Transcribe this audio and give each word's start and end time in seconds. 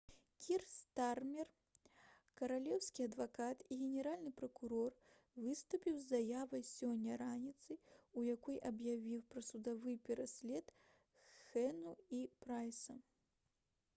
кір 0.43 0.61
стармер 0.67 1.49
каралеўскі 2.39 3.03
адвакат 3.09 3.59
і 3.75 3.77
генеральны 3.81 4.31
пракурор 4.39 4.95
выступіў 5.43 5.99
з 5.99 6.09
заявай 6.13 6.65
сёння 6.71 7.19
раніцай 7.23 7.79
у 8.17 8.25
якой 8.29 8.57
аб'явіў 8.71 9.23
пра 9.35 9.45
судовы 9.51 9.95
пераслед 10.09 10.75
хунэ 11.45 11.93
і 12.23 12.25
прайса 12.49 12.99